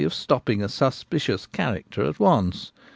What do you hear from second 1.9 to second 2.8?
at once.